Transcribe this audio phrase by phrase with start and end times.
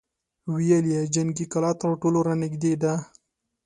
[0.51, 2.93] ويې ويل: جنګي کلا تر ټولو را نېږدې ده!